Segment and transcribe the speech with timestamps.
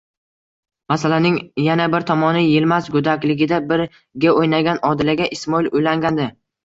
[0.93, 6.27] Masalaning yana bir tomoni Yilmaz go'dakligida birga o'ynagan Odilaga Ismoil uylangandi.